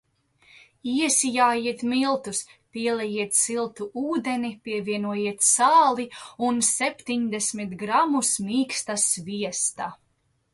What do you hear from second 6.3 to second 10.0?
un septiņdesmit gramus mīksta sviesta.